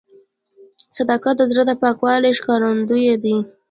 [0.97, 3.37] صداقت د زړه د پاکوالي ښکارندوی دی.